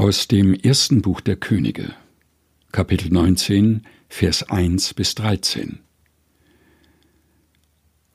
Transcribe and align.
Aus 0.00 0.28
dem 0.28 0.54
ersten 0.54 1.02
Buch 1.02 1.20
der 1.20 1.36
Könige, 1.36 1.92
Kapitel 2.72 3.12
19, 3.12 3.82
Vers 4.08 4.44
1 4.44 4.94
bis 4.94 5.14
13. 5.14 5.80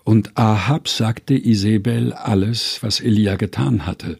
Und 0.03 0.35
Ahab 0.35 0.87
sagte 0.87 1.35
Isabel 1.35 2.11
alles, 2.11 2.79
was 2.81 3.01
Elia 3.01 3.35
getan 3.35 3.85
hatte, 3.85 4.17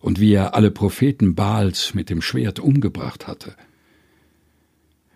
und 0.00 0.18
wie 0.18 0.32
er 0.32 0.56
alle 0.56 0.72
Propheten 0.72 1.36
Baals 1.36 1.94
mit 1.94 2.10
dem 2.10 2.20
Schwert 2.20 2.58
umgebracht 2.58 3.28
hatte. 3.28 3.54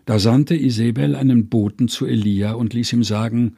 Da 0.05 0.21
sandte 0.21 0.55
Isabel 0.55 1.17
einen 1.17 1.49
Boten 1.49 1.89
zu 1.89 2.07
Elia 2.07 2.53
und 2.53 2.75
ließ 2.75 2.93
ihm 2.93 3.03
sagen, 3.03 3.57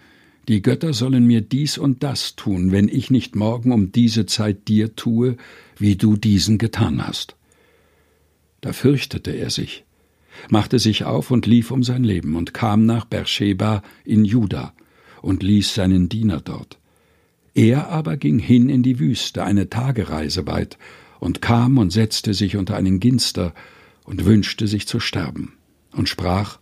die 0.48 0.62
Götter 0.62 0.94
sollen 0.94 1.26
mir 1.26 1.42
dies 1.42 1.76
und 1.76 2.02
das 2.02 2.36
tun, 2.36 2.72
wenn 2.72 2.88
ich 2.88 3.10
nicht 3.10 3.36
morgen 3.36 3.70
um 3.70 3.92
diese 3.92 4.24
Zeit 4.24 4.66
dir 4.66 4.96
tue, 4.96 5.36
wie 5.76 5.96
du 5.96 6.16
diesen 6.16 6.56
getan 6.56 7.06
hast. 7.06 7.36
Da 8.64 8.72
fürchtete 8.72 9.30
er 9.30 9.50
sich, 9.50 9.84
machte 10.48 10.78
sich 10.78 11.04
auf 11.04 11.30
und 11.30 11.44
lief 11.44 11.70
um 11.70 11.82
sein 11.82 12.02
Leben 12.02 12.34
und 12.34 12.54
kam 12.54 12.86
nach 12.86 13.04
Beersheba 13.04 13.82
in 14.06 14.24
Juda 14.24 14.72
und 15.20 15.42
ließ 15.42 15.74
seinen 15.74 16.08
Diener 16.08 16.40
dort. 16.40 16.78
Er 17.52 17.90
aber 17.90 18.16
ging 18.16 18.38
hin 18.38 18.70
in 18.70 18.82
die 18.82 18.98
Wüste, 18.98 19.44
eine 19.44 19.68
Tagereise 19.68 20.46
weit, 20.46 20.78
und 21.20 21.42
kam 21.42 21.76
und 21.76 21.90
setzte 21.90 22.32
sich 22.32 22.56
unter 22.56 22.74
einen 22.74 23.00
Ginster 23.00 23.52
und 24.04 24.24
wünschte 24.24 24.66
sich 24.66 24.88
zu 24.88 24.98
sterben 24.98 25.52
und 25.92 26.08
sprach, 26.08 26.58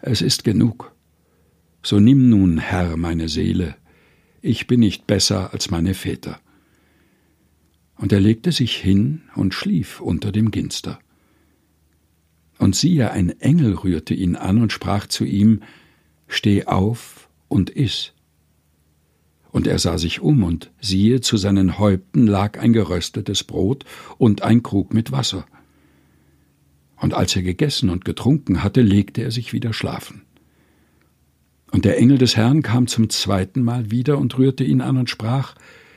Es 0.00 0.20
ist 0.20 0.42
genug. 0.42 0.96
So 1.84 2.00
nimm 2.00 2.28
nun, 2.28 2.58
Herr, 2.58 2.96
meine 2.96 3.28
Seele, 3.28 3.76
ich 4.42 4.66
bin 4.66 4.80
nicht 4.80 5.06
besser 5.06 5.52
als 5.52 5.70
meine 5.70 5.94
Väter. 5.94 6.40
Und 7.94 8.12
er 8.12 8.18
legte 8.18 8.50
sich 8.50 8.76
hin 8.76 9.22
und 9.36 9.54
schlief 9.54 10.00
unter 10.00 10.32
dem 10.32 10.50
Ginster. 10.50 10.98
Und 12.58 12.76
siehe, 12.76 13.10
ein 13.10 13.30
Engel 13.40 13.74
rührte 13.74 14.14
ihn 14.14 14.36
an 14.36 14.60
und 14.60 14.72
sprach 14.72 15.06
zu 15.06 15.24
ihm, 15.24 15.60
Steh 16.26 16.64
auf 16.64 17.28
und 17.48 17.70
iss. 17.70 18.12
Und 19.50 19.66
er 19.66 19.78
sah 19.78 19.98
sich 19.98 20.20
um, 20.20 20.42
und 20.42 20.72
siehe, 20.80 21.20
zu 21.20 21.36
seinen 21.36 21.78
Häupten 21.78 22.26
lag 22.26 22.58
ein 22.58 22.72
geröstetes 22.72 23.44
Brot 23.44 23.84
und 24.18 24.42
ein 24.42 24.62
Krug 24.62 24.92
mit 24.92 25.12
Wasser. 25.12 25.46
Und 26.96 27.14
als 27.14 27.36
er 27.36 27.42
gegessen 27.42 27.90
und 27.90 28.04
getrunken 28.04 28.64
hatte, 28.64 28.82
legte 28.82 29.22
er 29.22 29.30
sich 29.30 29.52
wieder 29.52 29.72
schlafen. 29.72 30.22
Und 31.70 31.84
der 31.84 31.98
Engel 31.98 32.18
des 32.18 32.36
Herrn 32.36 32.62
kam 32.62 32.86
zum 32.86 33.10
zweiten 33.10 33.62
Mal 33.62 33.90
wieder 33.90 34.18
und 34.18 34.38
rührte 34.38 34.64
ihn 34.64 34.80
an 34.80 34.96
und 34.96 35.10
sprach, 35.10 35.54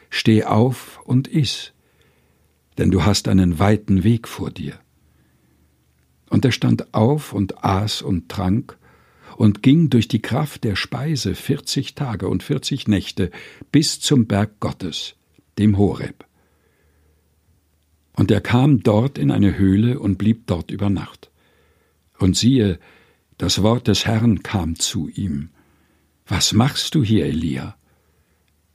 Steh 0.09 0.43
auf 0.43 0.99
und 1.05 1.27
iss, 1.27 1.73
denn 2.77 2.91
du 2.91 3.05
hast 3.05 3.27
einen 3.27 3.59
weiten 3.59 4.03
Weg 4.03 4.27
vor 4.27 4.51
dir. 4.51 4.79
Und 6.29 6.45
er 6.45 6.51
stand 6.51 6.93
auf 6.93 7.33
und 7.33 7.63
aß 7.63 8.01
und 8.01 8.29
trank 8.29 8.77
und 9.37 9.63
ging 9.63 9.89
durch 9.89 10.07
die 10.07 10.21
Kraft 10.21 10.63
der 10.63 10.75
Speise 10.75 11.35
vierzig 11.35 11.95
Tage 11.95 12.27
und 12.27 12.43
vierzig 12.43 12.87
Nächte 12.87 13.31
bis 13.71 13.99
zum 13.99 14.25
Berg 14.25 14.59
Gottes, 14.59 15.15
dem 15.57 15.77
Horeb. 15.77 16.25
Und 18.13 18.31
er 18.31 18.41
kam 18.41 18.81
dort 18.81 19.19
in 19.19 19.29
eine 19.29 19.57
Höhle 19.57 19.99
und 19.99 20.17
blieb 20.17 20.47
dort 20.47 20.71
über 20.71 20.89
Nacht. 20.89 21.29
Und 22.17 22.35
siehe, 22.35 22.79
das 23.37 23.61
Wort 23.61 23.87
des 23.87 24.07
Herrn 24.07 24.41
kam 24.41 24.75
zu 24.77 25.07
ihm. 25.07 25.49
Was 26.25 26.51
machst 26.51 26.95
du 26.95 27.03
hier, 27.03 27.25
Elia? 27.27 27.77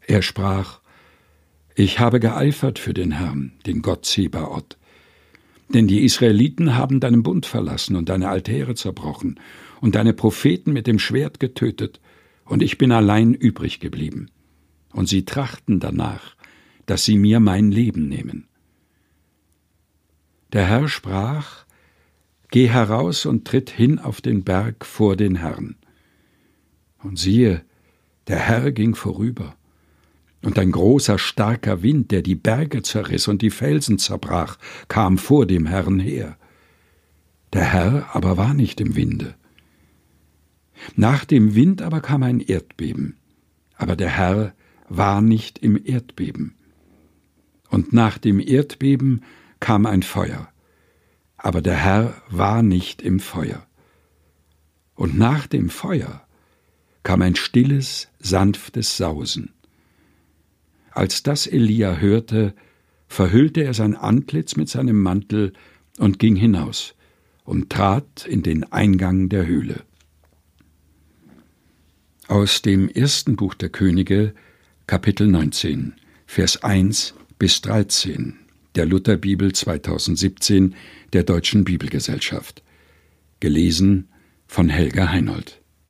Er 0.06 0.22
sprach, 0.22 0.80
Ich 1.74 1.98
habe 1.98 2.20
geeifert 2.20 2.78
für 2.78 2.94
den 2.94 3.10
Herrn, 3.10 3.52
den 3.66 3.82
Gott 3.82 4.06
Zebaoth, 4.06 4.78
denn 5.68 5.86
die 5.86 6.04
Israeliten 6.04 6.76
haben 6.76 7.00
deinen 7.00 7.22
Bund 7.22 7.46
verlassen 7.46 7.96
und 7.96 8.08
deine 8.08 8.28
Altäre 8.28 8.74
zerbrochen 8.74 9.40
und 9.80 9.94
deine 9.94 10.12
Propheten 10.12 10.72
mit 10.72 10.86
dem 10.86 10.98
Schwert 10.98 11.40
getötet, 11.40 12.00
und 12.44 12.62
ich 12.62 12.76
bin 12.76 12.92
allein 12.92 13.34
übrig 13.34 13.80
geblieben. 13.80 14.26
Und 14.92 15.08
sie 15.08 15.24
trachten 15.24 15.80
danach, 15.80 16.36
dass 16.86 17.04
sie 17.04 17.16
mir 17.16 17.40
mein 17.40 17.70
Leben 17.70 18.08
nehmen. 18.08 18.48
Der 20.52 20.66
Herr 20.66 20.88
sprach, 20.88 21.64
Geh 22.50 22.68
heraus 22.68 23.24
und 23.24 23.46
tritt 23.46 23.70
hin 23.70 23.98
auf 23.98 24.20
den 24.20 24.44
Berg 24.44 24.84
vor 24.84 25.16
den 25.16 25.36
Herrn. 25.36 25.76
Und 27.02 27.18
siehe, 27.18 27.64
der 28.26 28.38
Herr 28.38 28.72
ging 28.72 28.94
vorüber 28.94 29.56
und 30.42 30.58
ein 30.58 30.72
großer, 30.72 31.18
starker 31.18 31.82
Wind, 31.82 32.10
der 32.10 32.22
die 32.22 32.34
Berge 32.34 32.82
zerriss 32.82 33.28
und 33.28 33.42
die 33.42 33.50
Felsen 33.50 33.98
zerbrach, 33.98 34.58
kam 34.88 35.18
vor 35.18 35.46
dem 35.46 35.66
Herrn 35.66 36.00
her. 36.00 36.36
Der 37.52 37.64
Herr 37.64 38.08
aber 38.12 38.36
war 38.36 38.54
nicht 38.54 38.80
im 38.80 38.96
Winde. 38.96 39.34
Nach 40.96 41.24
dem 41.24 41.54
Wind 41.54 41.80
aber 41.80 42.00
kam 42.00 42.22
ein 42.24 42.40
Erdbeben, 42.40 43.16
aber 43.76 43.94
der 43.94 44.10
Herr 44.10 44.54
war 44.88 45.20
nicht 45.20 45.58
im 45.58 45.80
Erdbeben. 45.82 46.56
Und 47.70 47.92
nach 47.92 48.18
dem 48.18 48.40
Erdbeben 48.40 49.22
kam 49.60 49.86
ein 49.86 50.02
Feuer, 50.02 50.48
aber 51.36 51.62
der 51.62 51.76
Herr 51.76 52.14
war 52.28 52.62
nicht 52.62 53.00
im 53.00 53.20
Feuer. 53.20 53.66
Und 54.94 55.16
nach 55.16 55.46
dem 55.46 55.70
Feuer 55.70 56.26
kam 57.04 57.22
ein 57.22 57.36
stilles, 57.36 58.08
sanftes 58.18 58.96
Sausen 58.96 59.52
als 60.94 61.22
das 61.22 61.46
Elia 61.46 61.96
hörte, 61.96 62.54
verhüllte 63.08 63.62
er 63.62 63.74
sein 63.74 63.96
Antlitz 63.96 64.56
mit 64.56 64.68
seinem 64.68 65.00
Mantel 65.00 65.52
und 65.98 66.18
ging 66.18 66.36
hinaus 66.36 66.94
und 67.44 67.70
trat 67.70 68.26
in 68.26 68.42
den 68.42 68.70
Eingang 68.72 69.28
der 69.28 69.46
Höhle. 69.46 69.82
Aus 72.28 72.62
dem 72.62 72.88
ersten 72.88 73.36
Buch 73.36 73.54
der 73.54 73.68
Könige, 73.68 74.34
Kapitel 74.86 75.26
19, 75.26 75.94
Vers 76.26 76.62
1 76.62 77.14
bis 77.38 77.60
13 77.60 78.38
der 78.74 78.86
Lutherbibel 78.86 79.52
2017 79.52 80.74
der 81.12 81.24
Deutschen 81.24 81.64
Bibelgesellschaft. 81.64 82.62
Gelesen 83.40 84.08
von 84.46 84.68
Helga 84.68 85.10
Heinold. 85.10 85.61